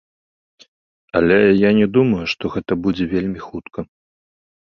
[1.19, 3.79] Але я не думаю, што гэта будзе вельмі хутка.